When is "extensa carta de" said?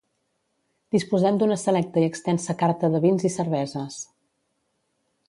2.13-3.05